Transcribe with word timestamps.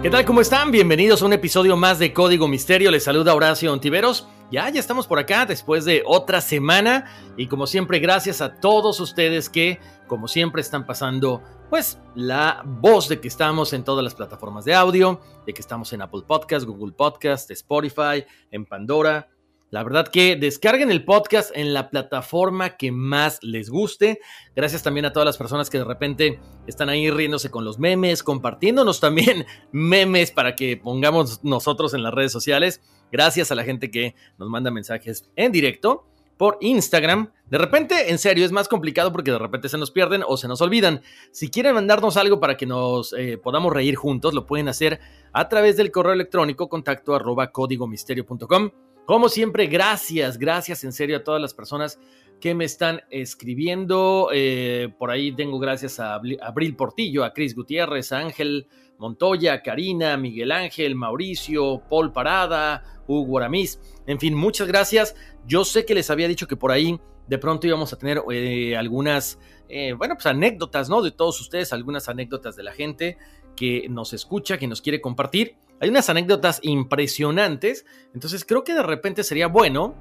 ¿Qué 0.00 0.10
tal? 0.10 0.24
¿Cómo 0.24 0.40
están? 0.40 0.70
Bienvenidos 0.70 1.22
a 1.22 1.26
un 1.26 1.32
episodio 1.32 1.76
más 1.76 1.98
de 1.98 2.12
Código 2.12 2.46
Misterio. 2.46 2.92
Les 2.92 3.02
saluda 3.02 3.34
Horacio 3.34 3.72
Ontiveros. 3.72 4.28
Ya, 4.48 4.70
ya 4.70 4.78
estamos 4.78 5.08
por 5.08 5.18
acá 5.18 5.44
después 5.44 5.84
de 5.84 6.04
otra 6.06 6.40
semana 6.40 7.06
y 7.36 7.48
como 7.48 7.66
siempre 7.66 7.98
gracias 7.98 8.40
a 8.40 8.60
todos 8.60 9.00
ustedes 9.00 9.50
que 9.50 9.80
como 10.06 10.28
siempre 10.28 10.62
están 10.62 10.86
pasando 10.86 11.42
pues 11.68 11.98
la 12.14 12.62
voz 12.64 13.08
de 13.08 13.20
que 13.20 13.26
estamos 13.26 13.72
en 13.72 13.82
todas 13.82 14.04
las 14.04 14.14
plataformas 14.14 14.64
de 14.64 14.72
audio, 14.72 15.20
de 15.44 15.52
que 15.52 15.60
estamos 15.60 15.92
en 15.92 16.00
Apple 16.00 16.22
Podcast, 16.28 16.64
Google 16.64 16.92
Podcast, 16.92 17.50
Spotify, 17.50 18.24
en 18.52 18.66
Pandora, 18.66 19.28
la 19.70 19.82
verdad 19.82 20.08
que 20.08 20.36
descarguen 20.36 20.90
el 20.90 21.04
podcast 21.04 21.50
en 21.54 21.74
la 21.74 21.90
plataforma 21.90 22.76
que 22.76 22.90
más 22.90 23.38
les 23.42 23.68
guste. 23.68 24.20
Gracias 24.56 24.82
también 24.82 25.04
a 25.04 25.12
todas 25.12 25.26
las 25.26 25.36
personas 25.36 25.68
que 25.68 25.78
de 25.78 25.84
repente 25.84 26.40
están 26.66 26.88
ahí 26.88 27.10
riéndose 27.10 27.50
con 27.50 27.64
los 27.64 27.78
memes, 27.78 28.22
compartiéndonos 28.22 28.98
también 29.00 29.46
memes 29.72 30.30
para 30.30 30.56
que 30.56 30.78
pongamos 30.78 31.44
nosotros 31.44 31.92
en 31.92 32.02
las 32.02 32.14
redes 32.14 32.32
sociales. 32.32 32.80
Gracias 33.12 33.52
a 33.52 33.54
la 33.54 33.64
gente 33.64 33.90
que 33.90 34.14
nos 34.38 34.48
manda 34.48 34.70
mensajes 34.70 35.30
en 35.36 35.52
directo 35.52 36.06
por 36.38 36.56
Instagram. 36.60 37.32
De 37.50 37.58
repente, 37.58 38.10
en 38.10 38.18
serio, 38.18 38.46
es 38.46 38.52
más 38.52 38.68
complicado 38.68 39.12
porque 39.12 39.32
de 39.32 39.38
repente 39.38 39.68
se 39.68 39.76
nos 39.76 39.90
pierden 39.90 40.22
o 40.26 40.38
se 40.38 40.48
nos 40.48 40.62
olvidan. 40.62 41.02
Si 41.30 41.50
quieren 41.50 41.74
mandarnos 41.74 42.16
algo 42.16 42.40
para 42.40 42.56
que 42.56 42.64
nos 42.64 43.12
eh, 43.12 43.36
podamos 43.36 43.72
reír 43.72 43.96
juntos, 43.96 44.32
lo 44.32 44.46
pueden 44.46 44.68
hacer 44.68 45.00
a 45.32 45.48
través 45.48 45.76
del 45.76 45.90
correo 45.90 46.12
electrónico 46.12 46.68
contacto 46.68 47.14
arroba 47.14 47.50
códigomisterio.com. 47.50 48.70
Como 49.08 49.30
siempre, 49.30 49.68
gracias, 49.68 50.36
gracias 50.36 50.84
en 50.84 50.92
serio 50.92 51.16
a 51.16 51.24
todas 51.24 51.40
las 51.40 51.54
personas 51.54 51.98
que 52.42 52.54
me 52.54 52.66
están 52.66 53.00
escribiendo. 53.08 54.28
Eh, 54.34 54.92
por 54.98 55.10
ahí 55.10 55.34
tengo 55.34 55.58
gracias 55.58 55.98
a 55.98 56.16
Abril 56.16 56.76
Portillo, 56.76 57.24
a 57.24 57.32
Cris 57.32 57.54
Gutiérrez, 57.54 58.12
a 58.12 58.18
Ángel 58.18 58.66
Montoya, 58.98 59.62
Karina, 59.62 60.18
Miguel 60.18 60.52
Ángel, 60.52 60.94
Mauricio, 60.94 61.84
Paul 61.88 62.12
Parada, 62.12 63.02
Hugo 63.06 63.38
Aramis. 63.38 63.80
En 64.06 64.20
fin, 64.20 64.34
muchas 64.34 64.68
gracias. 64.68 65.16
Yo 65.46 65.64
sé 65.64 65.86
que 65.86 65.94
les 65.94 66.10
había 66.10 66.28
dicho 66.28 66.46
que 66.46 66.56
por 66.56 66.70
ahí 66.70 67.00
de 67.28 67.38
pronto 67.38 67.66
íbamos 67.66 67.94
a 67.94 67.96
tener 67.96 68.20
eh, 68.30 68.76
algunas, 68.76 69.38
eh, 69.70 69.94
bueno, 69.94 70.16
pues 70.16 70.26
anécdotas, 70.26 70.90
¿no? 70.90 71.00
De 71.00 71.12
todos 71.12 71.40
ustedes, 71.40 71.72
algunas 71.72 72.10
anécdotas 72.10 72.56
de 72.56 72.62
la 72.62 72.72
gente 72.72 73.16
que 73.58 73.88
nos 73.88 74.12
escucha, 74.12 74.58
que 74.58 74.68
nos 74.68 74.80
quiere 74.80 75.00
compartir. 75.00 75.56
Hay 75.80 75.88
unas 75.88 76.08
anécdotas 76.08 76.60
impresionantes, 76.62 77.86
entonces 78.14 78.44
creo 78.44 78.62
que 78.62 78.74
de 78.74 78.82
repente 78.82 79.24
sería 79.24 79.48
bueno 79.48 79.94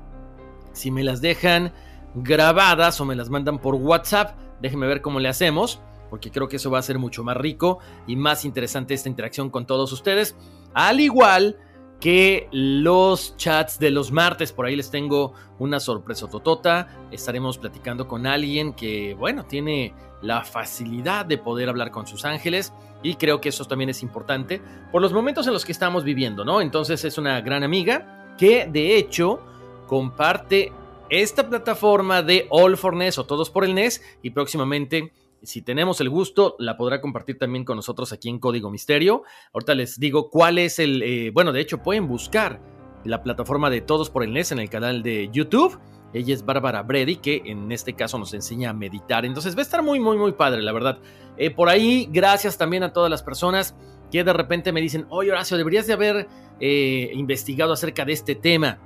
si 0.73 0.91
me 0.91 1.03
las 1.03 1.21
dejan 1.21 1.73
grabadas 2.13 3.01
o 3.01 3.05
me 3.05 3.15
las 3.15 3.29
mandan 3.29 3.59
por 3.59 3.75
WhatsApp. 3.75 4.37
Déjenme 4.61 4.87
ver 4.87 5.01
cómo 5.01 5.19
le 5.19 5.29
hacemos, 5.29 5.81
porque 6.09 6.31
creo 6.31 6.47
que 6.47 6.57
eso 6.57 6.69
va 6.69 6.79
a 6.79 6.83
ser 6.83 6.99
mucho 6.99 7.23
más 7.23 7.37
rico 7.37 7.79
y 8.05 8.15
más 8.15 8.45
interesante 8.45 8.93
esta 8.93 9.09
interacción 9.09 9.49
con 9.49 9.65
todos 9.65 9.91
ustedes. 9.91 10.35
Al 10.73 10.99
igual 10.99 11.57
que 11.99 12.47
los 12.51 13.35
chats 13.37 13.79
de 13.79 13.91
los 13.91 14.11
martes. 14.11 14.51
Por 14.51 14.65
ahí 14.65 14.75
les 14.75 14.91
tengo 14.91 15.33
una 15.59 15.79
sorpresa 15.79 16.29
totota. 16.29 16.87
Estaremos 17.11 17.57
platicando 17.57 18.07
con 18.07 18.27
alguien 18.27 18.73
que, 18.73 19.15
bueno, 19.15 19.45
tiene 19.45 19.93
la 20.21 20.43
facilidad 20.43 21.25
de 21.25 21.37
poder 21.37 21.69
hablar 21.69 21.91
con 21.91 22.07
sus 22.07 22.25
ángeles. 22.25 22.73
Y 23.03 23.15
creo 23.15 23.41
que 23.41 23.49
eso 23.49 23.65
también 23.65 23.89
es 23.89 24.01
importante 24.03 24.61
por 24.91 25.01
los 25.01 25.13
momentos 25.13 25.47
en 25.47 25.53
los 25.53 25.65
que 25.65 25.71
estamos 25.71 26.03
viviendo, 26.03 26.43
¿no? 26.43 26.61
Entonces 26.61 27.03
es 27.05 27.17
una 27.17 27.41
gran 27.41 27.63
amiga 27.63 28.35
que 28.37 28.67
de 28.71 28.97
hecho 28.97 29.39
comparte 29.87 30.71
esta 31.09 31.47
plataforma 31.47 32.21
de 32.21 32.47
All 32.49 32.75
for 32.77 32.95
NES 32.95 33.17
o 33.17 33.25
Todos 33.25 33.49
por 33.49 33.63
el 33.63 33.73
NES 33.75 34.01
y 34.21 34.31
próximamente 34.31 35.13
si 35.43 35.61
tenemos 35.61 36.01
el 36.01 36.09
gusto, 36.09 36.55
la 36.59 36.77
podrá 36.77 37.01
compartir 37.01 37.37
también 37.37 37.65
con 37.65 37.75
nosotros 37.75 38.11
aquí 38.13 38.29
en 38.29 38.39
Código 38.39 38.69
Misterio. 38.69 39.23
Ahorita 39.53 39.75
les 39.75 39.99
digo 39.99 40.29
cuál 40.29 40.57
es 40.57 40.79
el... 40.79 41.01
Eh, 41.03 41.31
bueno, 41.33 41.51
de 41.51 41.61
hecho 41.61 41.81
pueden 41.83 42.07
buscar 42.07 42.61
la 43.03 43.23
plataforma 43.23 43.69
de 43.69 43.81
Todos 43.81 44.09
por 44.09 44.23
el 44.23 44.33
NES 44.33 44.51
en 44.51 44.59
el 44.59 44.69
canal 44.69 45.03
de 45.03 45.29
YouTube. 45.31 45.79
Ella 46.13 46.33
es 46.33 46.45
Bárbara 46.45 46.83
Brady, 46.83 47.17
que 47.17 47.41
en 47.45 47.71
este 47.71 47.93
caso 47.93 48.17
nos 48.17 48.33
enseña 48.33 48.69
a 48.69 48.73
meditar. 48.73 49.25
Entonces 49.25 49.55
va 49.55 49.59
a 49.59 49.63
estar 49.63 49.83
muy, 49.83 49.99
muy, 49.99 50.17
muy 50.17 50.31
padre, 50.31 50.61
la 50.61 50.71
verdad. 50.71 50.99
Eh, 51.37 51.51
por 51.51 51.69
ahí, 51.69 52.07
gracias 52.11 52.57
también 52.57 52.83
a 52.83 52.93
todas 52.93 53.09
las 53.09 53.23
personas 53.23 53.75
que 54.11 54.23
de 54.23 54.33
repente 54.33 54.71
me 54.71 54.81
dicen, 54.81 55.05
oye 55.09 55.31
Horacio, 55.31 55.57
deberías 55.57 55.85
de 55.85 55.93
haber 55.93 56.27
eh, 56.59 57.11
investigado 57.13 57.73
acerca 57.73 58.05
de 58.05 58.13
este 58.13 58.35
tema. 58.35 58.79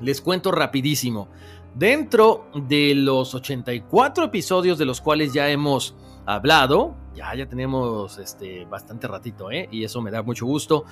Les 0.00 0.20
cuento 0.20 0.50
rapidísimo. 0.50 1.28
Dentro 1.74 2.46
de 2.54 2.94
los 2.94 3.34
84 3.34 4.24
episodios 4.24 4.76
de 4.78 4.84
los 4.84 5.00
cuales 5.00 5.32
ya 5.32 5.48
hemos 5.50 5.94
hablado, 6.26 6.96
ya, 7.14 7.34
ya 7.34 7.46
tenemos 7.46 8.18
este, 8.18 8.64
bastante 8.64 9.06
ratito, 9.06 9.50
¿eh? 9.50 9.68
y 9.70 9.84
eso 9.84 10.02
me 10.02 10.10
da 10.10 10.22
mucho 10.22 10.46
gusto. 10.46 10.84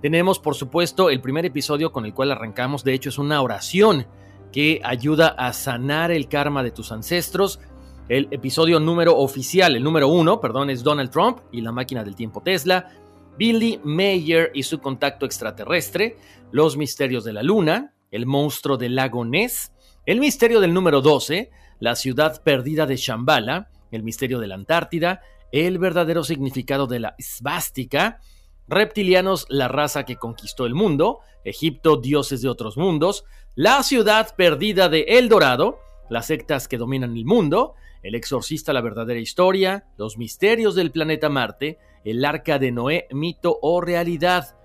Tenemos, 0.00 0.38
por 0.38 0.54
supuesto, 0.54 1.10
el 1.10 1.20
primer 1.20 1.44
episodio 1.46 1.92
con 1.92 2.06
el 2.06 2.14
cual 2.14 2.32
arrancamos, 2.32 2.82
de 2.82 2.94
hecho 2.94 3.10
es 3.10 3.18
una 3.18 3.40
oración 3.42 4.06
que 4.52 4.80
ayuda 4.84 5.28
a 5.28 5.52
sanar 5.52 6.10
el 6.10 6.28
karma 6.28 6.62
de 6.62 6.70
tus 6.70 6.92
ancestros. 6.92 7.60
El 8.08 8.28
episodio 8.30 8.80
número 8.80 9.16
oficial, 9.16 9.76
el 9.76 9.82
número 9.82 10.08
uno, 10.08 10.40
perdón, 10.40 10.70
es 10.70 10.82
Donald 10.82 11.10
Trump 11.10 11.38
y 11.52 11.60
la 11.60 11.72
máquina 11.72 12.04
del 12.04 12.16
tiempo 12.16 12.42
Tesla, 12.42 12.90
Billy 13.38 13.80
Mayer 13.84 14.50
y 14.54 14.64
su 14.64 14.80
contacto 14.80 15.24
extraterrestre, 15.24 16.16
los 16.50 16.76
misterios 16.76 17.24
de 17.24 17.32
la 17.32 17.42
luna, 17.42 17.94
el 18.10 18.26
monstruo 18.26 18.76
del 18.76 18.96
lago 18.96 19.24
Ness, 19.24 19.72
el 20.04 20.18
misterio 20.18 20.60
del 20.60 20.74
número 20.74 21.00
12, 21.00 21.50
la 21.78 21.94
ciudad 21.94 22.42
perdida 22.42 22.86
de 22.86 22.96
Shambhala, 22.96 23.70
el 23.90 24.02
misterio 24.02 24.40
de 24.40 24.48
la 24.48 24.56
Antártida, 24.56 25.20
el 25.52 25.78
verdadero 25.78 26.24
significado 26.24 26.86
de 26.86 26.98
la 26.98 27.14
svástica, 27.18 28.20
reptilianos, 28.66 29.46
la 29.48 29.68
raza 29.68 30.04
que 30.04 30.16
conquistó 30.16 30.66
el 30.66 30.74
mundo, 30.74 31.20
Egipto, 31.44 31.98
dioses 31.98 32.42
de 32.42 32.48
otros 32.48 32.76
mundos, 32.76 33.24
la 33.54 33.82
ciudad 33.82 34.34
perdida 34.34 34.88
de 34.88 35.02
El 35.02 35.28
Dorado, 35.28 35.78
las 36.08 36.26
sectas 36.26 36.68
que 36.68 36.78
dominan 36.78 37.16
el 37.16 37.24
mundo, 37.24 37.74
el 38.02 38.14
exorcista, 38.14 38.72
la 38.72 38.80
verdadera 38.80 39.20
historia, 39.20 39.86
los 39.98 40.18
misterios 40.18 40.74
del 40.74 40.90
planeta 40.90 41.28
Marte, 41.28 41.78
el 42.04 42.24
arca 42.24 42.58
de 42.58 42.72
Noé, 42.72 43.06
mito 43.12 43.58
o 43.62 43.80
realidad, 43.80 44.56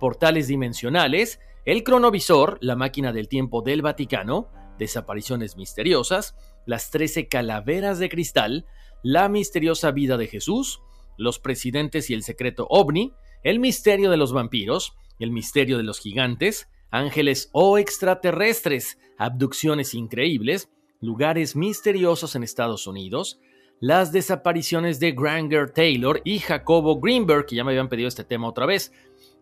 portales 0.00 0.48
dimensionales, 0.48 1.40
el 1.66 1.82
cronovisor, 1.82 2.58
la 2.60 2.76
máquina 2.76 3.12
del 3.12 3.28
tiempo 3.28 3.60
del 3.60 3.82
Vaticano, 3.82 4.48
desapariciones 4.78 5.56
misteriosas, 5.56 6.34
las 6.66 6.90
13 6.90 7.28
calaveras 7.28 7.98
de 7.98 8.08
cristal, 8.08 8.66
la 9.02 9.28
misteriosa 9.28 9.90
vida 9.90 10.16
de 10.16 10.26
Jesús, 10.26 10.80
los 11.16 11.38
presidentes 11.38 12.10
y 12.10 12.14
el 12.14 12.22
secreto 12.22 12.66
ovni, 12.68 13.12
el 13.42 13.60
misterio 13.60 14.10
de 14.10 14.16
los 14.16 14.32
vampiros, 14.32 14.94
el 15.18 15.30
misterio 15.30 15.76
de 15.76 15.82
los 15.82 16.00
gigantes, 16.00 16.68
ángeles 16.90 17.50
o 17.52 17.78
extraterrestres, 17.78 18.98
abducciones 19.18 19.94
increíbles, 19.94 20.68
lugares 21.00 21.56
misteriosos 21.56 22.34
en 22.36 22.42
Estados 22.42 22.86
Unidos, 22.86 23.38
las 23.80 24.10
desapariciones 24.10 25.00
de 25.00 25.12
Granger 25.12 25.70
Taylor 25.70 26.22
y 26.24 26.38
Jacobo 26.38 26.98
Greenberg, 26.98 27.46
que 27.46 27.56
ya 27.56 27.64
me 27.64 27.72
habían 27.72 27.88
pedido 27.88 28.08
este 28.08 28.24
tema 28.24 28.48
otra 28.48 28.66
vez, 28.66 28.92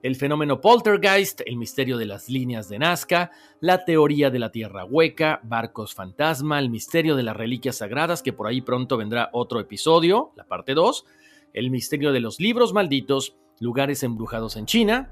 el 0.05 0.17
fenómeno 0.17 0.61
poltergeist, 0.61 1.41
el 1.47 1.57
misterio 1.57 1.97
de 1.97 2.05
las 2.05 2.29
líneas 2.29 2.69
de 2.69 2.79
Nazca, 2.79 3.31
la 3.61 3.87
teoría 3.87 4.29
de 4.29 4.39
la 4.39 4.53
Tierra 4.53 4.85
hueca, 4.85 5.41
barcos 5.45 5.95
fantasma, 5.95 6.59
el 6.59 6.69
misterio 6.69 7.17
de 7.17 7.23
las 7.23 7.35
reliquias 7.35 7.79
sagradas, 7.79 8.23
que 8.23 8.35
por 8.35 8.47
ahí 8.47 8.61
pronto 8.61 8.99
vendrá 8.99 9.31
otro 9.33 9.61
episodio, 9.61 10.33
la 10.37 10.45
parte 10.45 10.75
2, 10.75 11.07
el 11.55 11.71
misterio 11.71 12.13
de 12.13 12.21
los 12.21 12.39
libros 12.39 12.75
malditos, 12.75 13.35
lugares 13.61 14.03
embrujados 14.03 14.57
en 14.57 14.67
China, 14.67 15.11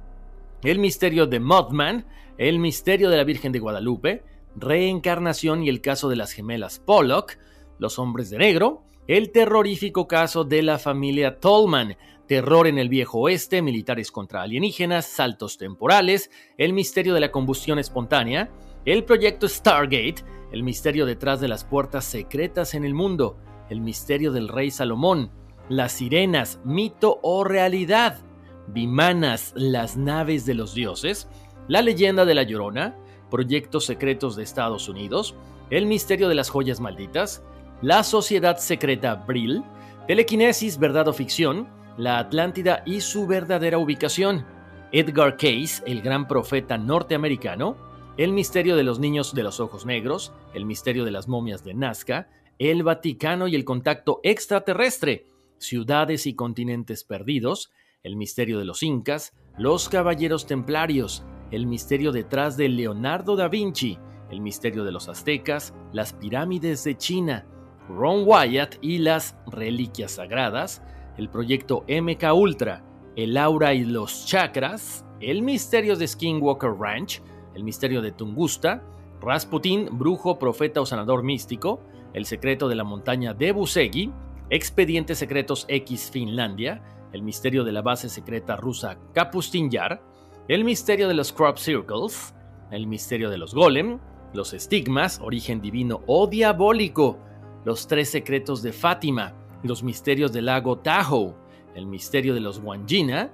el 0.62 0.79
misterio 0.79 1.27
de 1.27 1.41
Mothman, 1.41 2.05
el 2.37 2.59
misterio 2.59 3.09
de 3.09 3.17
la 3.17 3.25
Virgen 3.25 3.53
de 3.53 3.61
Guadalupe, 3.61 4.25
reencarnación 4.56 5.62
y 5.62 5.71
el 5.71 5.81
caso 5.81 6.11
de 6.11 6.17
las 6.17 6.33
gemelas 6.33 6.81
Pollock, 6.81 7.38
los 7.79 7.99
hombres 7.99 8.29
de 8.29 8.37
negro, 8.37 8.85
el 9.06 9.33
terrorífico 9.33 10.06
caso 10.06 10.45
de 10.45 10.62
la 10.62 10.79
familia 10.79 11.41
Tolman, 11.41 11.97
terror 12.27 12.67
en 12.67 12.79
el 12.79 12.89
viejo 12.89 13.19
oeste, 13.21 13.63
militares 13.63 14.11
contra 14.11 14.43
alienígenas, 14.43 15.07
saltos 15.07 15.59
temporales, 15.59 16.31
el 16.59 16.73
misterio 16.73 17.15
de 17.15 17.21
la 17.21 17.31
combustión 17.31 17.79
espontánea, 17.79 18.51
el 18.85 19.05
proyecto 19.05 19.49
Stargate, 19.49 20.25
el 20.53 20.63
misterio 20.63 21.07
detrás 21.07 21.41
de 21.41 21.49
las 21.49 21.65
puertas 21.65 22.05
secretas 22.05 22.75
en 22.75 22.85
el 22.85 22.95
mundo, 22.95 23.37
el 23.71 23.81
misterio 23.81 24.33
del 24.33 24.49
rey 24.49 24.71
Salomón, 24.71 25.31
las 25.69 25.93
sirenas, 25.93 26.61
mito 26.65 27.19
o 27.23 27.45
realidad, 27.45 28.19
Vimanas, 28.69 29.53
las 29.57 29.97
naves 29.97 30.47
de 30.47 30.55
los 30.55 30.75
dioses, 30.75 31.29
la 31.69 31.83
leyenda 31.83 32.25
de 32.25 32.35
la 32.35 32.43
Llorona, 32.43 32.97
proyectos 33.31 33.87
secretos 33.87 34.37
de 34.37 34.43
Estados 34.43 34.89
Unidos, 34.89 35.35
el 35.71 35.87
misterio 35.87 36.29
de 36.29 36.35
las 36.35 36.51
joyas 36.51 36.81
malditas, 36.81 37.43
la 37.81 38.05
sociedad 38.05 38.59
secreta 38.59 39.15
Brill, 39.15 39.65
telequinesis, 40.07 40.79
verdad 40.79 41.09
o 41.09 41.13
ficción, 41.13 41.69
la 41.97 42.19
Atlántida 42.19 42.83
y 42.87 43.00
su 43.00 43.27
verdadera 43.27 43.79
ubicación, 43.79 44.44
Edgar 44.93 45.37
Case, 45.37 45.83
el 45.87 46.03
gran 46.03 46.29
profeta 46.29 46.79
norteamericano, 46.79 47.77
el 48.17 48.33
misterio 48.33 48.77
de 48.77 48.83
los 48.83 48.99
niños 48.99 49.35
de 49.35 49.43
los 49.43 49.61
ojos 49.61 49.87
negros, 49.87 50.33
el 50.55 50.67
misterio 50.67 51.05
de 51.05 51.11
las 51.11 51.29
momias 51.29 51.65
de 51.65 51.75
Nazca, 51.75 52.29
el 52.59 52.83
Vaticano 52.83 53.49
y 53.49 53.55
el 53.55 53.65
contacto 53.65 54.21
extraterrestre, 54.23 55.27
ciudades 55.59 56.27
y 56.27 56.35
continentes 56.35 57.05
perdidos, 57.05 57.73
el 58.03 58.17
misterio 58.17 58.59
de 58.59 58.65
los 58.65 58.83
incas, 58.83 59.33
los 59.56 59.88
caballeros 59.88 60.47
templarios, 60.47 61.25
el 61.50 61.67
misterio 61.67 62.12
detrás 62.12 62.56
de 62.56 62.69
Leonardo 62.69 63.37
da 63.37 63.49
Vinci, 63.49 63.99
el 64.31 64.41
misterio 64.41 64.85
de 64.85 64.93
los 64.93 65.09
aztecas, 65.09 65.75
las 65.93 66.12
pirámides 66.12 66.85
de 66.85 66.97
China, 66.97 67.47
Ron 67.88 68.25
Wyatt 68.27 68.77
y 68.81 68.99
las 68.99 69.37
reliquias 69.47 70.12
sagradas, 70.12 70.83
el 71.23 71.29
proyecto 71.29 71.85
MK 71.89 72.35
Ultra, 72.35 72.83
el 73.15 73.37
aura 73.37 73.75
y 73.75 73.85
los 73.85 74.27
chakras, 74.27 75.07
el 75.21 75.43
misterio 75.43 75.95
de 75.95 76.09
Skinwalker 76.09 76.73
Ranch, 76.73 77.23
el 77.55 77.63
misterio 77.63 78.03
de 78.03 78.11
Tungusta, 78.11 78.83
Rasputin, 79.21 79.89
brujo, 79.93 80.37
profeta 80.37 80.81
o 80.81 80.87
sanador 80.87 81.23
místico, 81.23 81.81
el 82.13 82.27
secreto 82.27 82.69
de 82.69 82.75
la 82.75 82.83
montaña 82.83 83.35
de 83.35 83.53
Busegi, 83.53 84.11
expedientes 84.51 85.19
secretos 85.19 85.65
X 85.69 86.11
Finlandia, 86.13 86.83
el 87.13 87.23
misterio 87.23 87.63
de 87.63 87.71
la 87.71 87.83
base 87.83 88.09
secreta 88.09 88.57
rusa 88.57 88.99
Kapustin 89.15 89.71
Yar, 89.71 90.03
el 90.49 90.65
misterio 90.65 91.07
de 91.07 91.15
los 91.15 91.33
crop 91.33 91.57
circles, 91.57 92.35
el 92.73 92.89
misterio 92.89 93.31
de 93.31 93.39
los 93.39 93.55
golem, 93.55 94.01
los 94.35 94.53
estigmas, 94.55 95.21
origen 95.23 95.61
divino 95.61 96.01
o 96.09 96.27
diabólico, 96.27 97.17
los 97.65 97.87
tres 97.87 98.11
secretos 98.11 98.61
de 98.61 98.73
Fátima, 98.73 99.35
los 99.62 99.82
misterios 99.82 100.32
del 100.32 100.47
lago 100.47 100.79
Tahoe, 100.79 101.35
el 101.75 101.87
misterio 101.87 102.35
de 102.35 102.41
los 102.41 102.59
Wangina, 102.59 103.32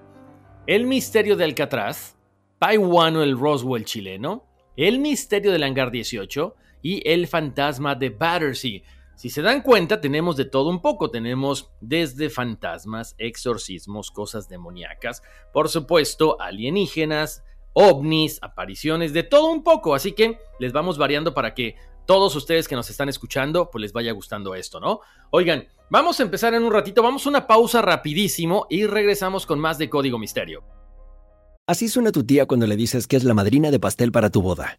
el 0.66 0.86
misterio 0.86 1.36
de 1.36 1.44
Alcatraz, 1.44 2.16
Paiwano 2.58 3.22
el 3.22 3.38
Roswell 3.38 3.84
chileno, 3.84 4.44
el 4.76 4.98
misterio 4.98 5.52
del 5.52 5.62
hangar 5.62 5.90
18 5.90 6.54
y 6.82 7.08
el 7.08 7.26
fantasma 7.26 7.94
de 7.94 8.10
Battersea. 8.10 8.82
Si 9.16 9.30
se 9.30 9.42
dan 9.42 9.62
cuenta, 9.62 10.00
tenemos 10.00 10.36
de 10.36 10.44
todo 10.44 10.70
un 10.70 10.80
poco. 10.80 11.10
Tenemos 11.10 11.72
desde 11.80 12.30
fantasmas, 12.30 13.16
exorcismos, 13.18 14.12
cosas 14.12 14.48
demoníacas, 14.48 15.22
por 15.52 15.68
supuesto, 15.68 16.40
alienígenas, 16.40 17.42
ovnis, 17.72 18.38
apariciones, 18.42 19.12
de 19.12 19.24
todo 19.24 19.50
un 19.50 19.64
poco. 19.64 19.94
Así 19.94 20.12
que 20.12 20.38
les 20.60 20.72
vamos 20.72 20.98
variando 20.98 21.34
para 21.34 21.54
que 21.54 21.74
todos 22.08 22.34
ustedes 22.34 22.66
que 22.66 22.74
nos 22.74 22.88
están 22.88 23.10
escuchando, 23.10 23.68
pues 23.70 23.82
les 23.82 23.92
vaya 23.92 24.12
gustando 24.12 24.54
esto, 24.54 24.80
¿no? 24.80 25.00
Oigan, 25.30 25.68
vamos 25.90 26.18
a 26.18 26.22
empezar 26.22 26.54
en 26.54 26.62
un 26.62 26.72
ratito, 26.72 27.02
vamos 27.02 27.26
a 27.26 27.28
una 27.28 27.46
pausa 27.46 27.82
rapidísimo 27.82 28.66
y 28.70 28.86
regresamos 28.86 29.44
con 29.44 29.60
más 29.60 29.76
de 29.76 29.90
Código 29.90 30.18
Misterio. 30.18 30.64
Así 31.66 31.86
suena 31.86 32.10
tu 32.10 32.24
tía 32.24 32.46
cuando 32.46 32.66
le 32.66 32.76
dices 32.76 33.06
que 33.06 33.16
es 33.16 33.24
la 33.24 33.34
madrina 33.34 33.70
de 33.70 33.78
pastel 33.78 34.10
para 34.10 34.30
tu 34.30 34.40
boda. 34.40 34.78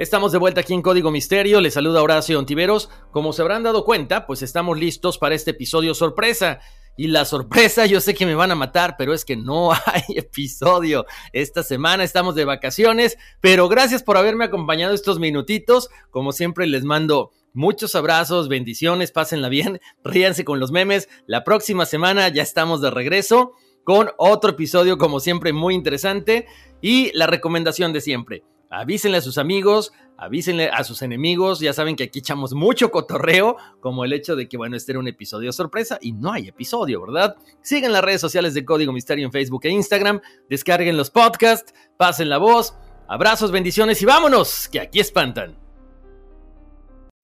Estamos 0.00 0.32
de 0.32 0.38
vuelta 0.38 0.62
aquí 0.62 0.72
en 0.72 0.80
Código 0.80 1.10
Misterio, 1.10 1.60
les 1.60 1.74
saluda 1.74 2.02
Horacio 2.02 2.38
Ontiveros. 2.38 2.88
Como 3.10 3.34
se 3.34 3.42
habrán 3.42 3.64
dado 3.64 3.84
cuenta, 3.84 4.26
pues 4.26 4.40
estamos 4.40 4.80
listos 4.80 5.18
para 5.18 5.34
este 5.34 5.50
episodio 5.50 5.92
sorpresa. 5.92 6.60
Y 6.96 7.08
la 7.08 7.26
sorpresa, 7.26 7.84
yo 7.84 8.00
sé 8.00 8.14
que 8.14 8.24
me 8.24 8.34
van 8.34 8.50
a 8.50 8.54
matar, 8.54 8.94
pero 8.96 9.12
es 9.12 9.26
que 9.26 9.36
no 9.36 9.72
hay 9.84 10.04
episodio. 10.16 11.04
Esta 11.34 11.62
semana 11.62 12.02
estamos 12.02 12.34
de 12.34 12.46
vacaciones, 12.46 13.18
pero 13.42 13.68
gracias 13.68 14.02
por 14.02 14.16
haberme 14.16 14.46
acompañado 14.46 14.94
estos 14.94 15.18
minutitos. 15.18 15.90
Como 16.08 16.32
siempre 16.32 16.66
les 16.66 16.82
mando 16.84 17.32
muchos 17.52 17.94
abrazos, 17.94 18.48
bendiciones, 18.48 19.12
pásenla 19.12 19.50
bien, 19.50 19.82
ríanse 20.02 20.46
con 20.46 20.60
los 20.60 20.72
memes. 20.72 21.10
La 21.26 21.44
próxima 21.44 21.84
semana 21.84 22.26
ya 22.30 22.42
estamos 22.42 22.80
de 22.80 22.90
regreso 22.90 23.52
con 23.84 24.12
otro 24.16 24.52
episodio 24.52 24.96
como 24.96 25.20
siempre 25.20 25.52
muy 25.52 25.74
interesante 25.74 26.46
y 26.80 27.12
la 27.12 27.26
recomendación 27.26 27.92
de 27.92 28.00
siempre 28.00 28.44
avísenle 28.70 29.18
a 29.18 29.20
sus 29.20 29.36
amigos, 29.36 29.92
avísenle 30.16 30.70
a 30.70 30.84
sus 30.84 31.02
enemigos, 31.02 31.60
ya 31.60 31.72
saben 31.72 31.96
que 31.96 32.04
aquí 32.04 32.20
echamos 32.20 32.54
mucho 32.54 32.90
cotorreo, 32.90 33.56
como 33.80 34.04
el 34.04 34.12
hecho 34.12 34.36
de 34.36 34.48
que, 34.48 34.56
bueno, 34.56 34.76
este 34.76 34.92
era 34.92 35.00
un 35.00 35.08
episodio 35.08 35.52
sorpresa 35.52 35.98
y 36.00 36.12
no 36.12 36.32
hay 36.32 36.48
episodio, 36.48 37.02
¿verdad? 37.02 37.36
Sigan 37.62 37.92
las 37.92 38.02
redes 38.02 38.20
sociales 38.20 38.54
de 38.54 38.64
Código 38.64 38.92
Misterio 38.92 39.26
en 39.26 39.32
Facebook 39.32 39.62
e 39.64 39.70
Instagram, 39.70 40.20
descarguen 40.48 40.96
los 40.96 41.10
podcasts, 41.10 41.74
pasen 41.96 42.28
la 42.28 42.38
voz, 42.38 42.74
abrazos, 43.08 43.50
bendiciones 43.50 44.00
y 44.00 44.06
vámonos, 44.06 44.68
que 44.68 44.80
aquí 44.80 45.00
espantan. 45.00 45.58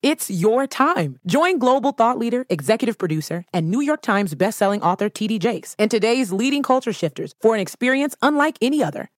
It's 0.02 0.30
your 0.30 0.68
time. 0.68 1.18
Join 1.26 1.58
global 1.58 1.92
thought 1.92 2.18
leader, 2.18 2.46
executive 2.48 2.96
producer, 2.96 3.44
and 3.52 3.70
New 3.70 3.80
York 3.80 4.02
Times 4.02 4.34
bestselling 4.34 4.80
author 4.82 5.08
TD 5.08 5.40
Jakes 5.40 5.74
and 5.78 5.90
today's 5.90 6.32
leading 6.32 6.62
culture 6.62 6.92
shifters 6.92 7.34
for 7.40 7.54
an 7.54 7.60
experience 7.60 8.14
unlike 8.22 8.56
any 8.60 8.84
other. 8.84 9.10